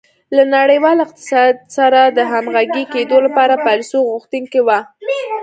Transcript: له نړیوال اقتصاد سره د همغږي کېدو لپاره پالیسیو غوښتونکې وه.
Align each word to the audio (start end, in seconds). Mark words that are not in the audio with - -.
له 0.35 0.43
نړیوال 0.55 0.97
اقتصاد 1.05 1.53
سره 1.77 1.99
د 2.17 2.19
همغږي 2.31 2.83
کېدو 2.93 3.17
لپاره 3.25 3.53
پالیسیو 3.67 4.07
غوښتونکې 4.11 4.61
وه. 4.67 4.79